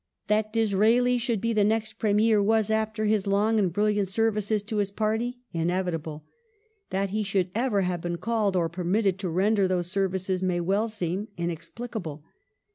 [0.25, 4.77] That Disraeli should be the next Premier was, after his long and brilliant services to
[4.77, 6.25] his party, inevitable;
[6.89, 10.87] that he should ever have been called or permitted to render those services may well
[10.87, 12.23] seem inexplicable.